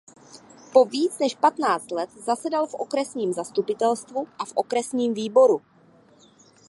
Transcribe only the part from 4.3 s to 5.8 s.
a v okresním výboru.